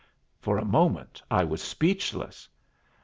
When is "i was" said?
1.29-1.61